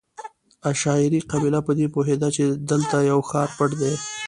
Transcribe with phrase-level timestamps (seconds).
[0.69, 3.93] عشایري قبیله په دې پوهېده چې دلته یو ښار پټ دی.